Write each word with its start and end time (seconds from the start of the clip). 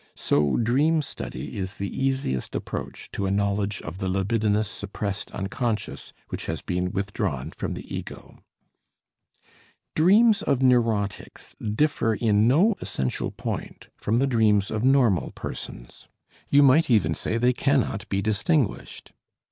So 0.15 0.57
dream 0.57 1.03
study 1.03 1.55
is 1.59 1.75
the 1.75 1.95
easiest 2.03 2.55
approach 2.55 3.11
to 3.11 3.27
a 3.27 3.29
knowledge 3.29 3.83
of 3.83 3.99
the 3.99 4.09
libidinous 4.09 4.67
suppressed 4.67 5.29
unconscious 5.29 6.11
which 6.29 6.47
has 6.47 6.63
been 6.63 6.89
withdrawn 6.89 7.51
from 7.51 7.75
the 7.75 7.85
ego. 7.95 8.39
Dreams 9.95 10.41
of 10.41 10.63
neurotics 10.63 11.53
differ 11.57 12.15
in 12.15 12.47
no 12.47 12.73
essential 12.81 13.29
point 13.29 13.89
from 13.95 14.17
the 14.17 14.25
dreams 14.25 14.71
of 14.71 14.83
normal 14.83 15.33
persons; 15.35 16.07
you 16.49 16.63
might 16.63 16.89
even 16.89 17.13
say 17.13 17.37
they 17.37 17.53
cannot 17.53 18.09
be 18.09 18.23
distinguished. 18.23 19.11